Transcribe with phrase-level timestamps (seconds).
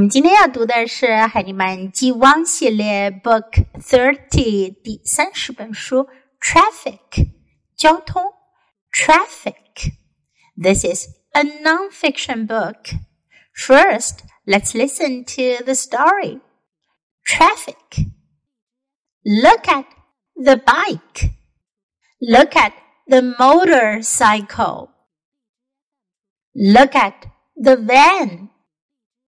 [0.00, 4.74] 我们今天要读的是《海尼曼 G1》系列 Book Thirty
[10.82, 12.94] is a non-fiction book.
[13.54, 16.40] First, let's listen to the story.
[17.26, 18.06] Traffic.
[19.22, 19.84] Look at
[20.34, 21.28] the bike.
[22.20, 22.72] Look at
[23.06, 24.92] the motorcycle.
[26.54, 28.48] Look at the van.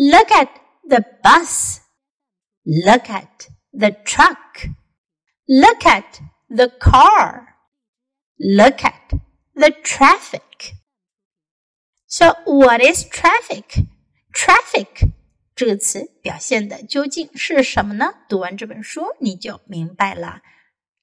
[0.00, 0.50] Look at
[0.88, 1.80] the bus.
[2.64, 4.68] Look at the truck.
[5.46, 7.56] Look at the car.
[8.38, 9.18] Look at
[9.54, 10.74] the traffic.
[12.06, 13.86] So what is traffic?
[14.32, 15.08] Traffic
[15.54, 18.12] 这个词表现的究竟是什么呢？
[18.28, 20.42] 读完这本书你就明白了。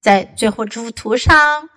[0.00, 1.68] 在最后这幅图上，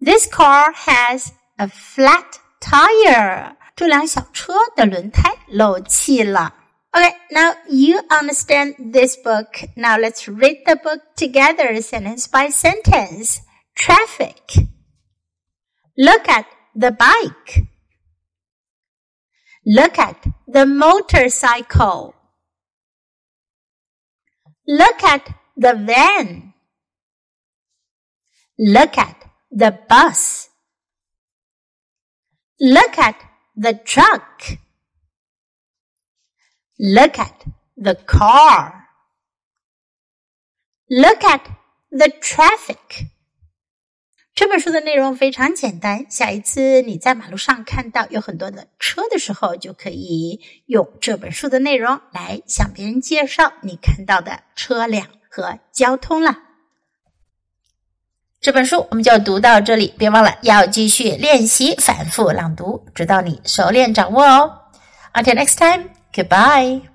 [0.00, 2.24] This car has a flat
[2.60, 3.56] tire。
[3.74, 6.54] 这辆小车的轮胎漏气了。
[6.92, 9.68] Okay, now you understand this book.
[9.76, 13.38] Now let's read the book together sentence by sentence.
[13.74, 14.66] Traffic.
[15.96, 17.64] Look at the bike.
[19.65, 22.13] Look at the motorcycle.
[24.67, 25.27] Look at
[25.57, 26.53] the van.
[28.59, 30.49] Look at the bus.
[32.59, 33.15] Look at
[33.55, 34.43] the truck.
[36.79, 37.45] Look at
[37.75, 38.85] the car.
[40.89, 41.49] Look at
[41.91, 43.05] the traffic.
[44.35, 46.05] 这本书的内容非常简单。
[46.09, 56.37] 下一次你在马路上看到有很多的车的时候，就可以用这本书的内容来向别人介绍你看到的车辆和交通了。
[58.41, 64.59] 这本书我们就读到这里，别忘了要继续练习反复朗读，直到你熟练掌握哦。
[65.13, 66.94] Until next time, goodbye.